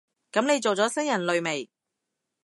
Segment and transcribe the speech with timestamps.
[0.31, 1.69] 噉你做咗新人類未？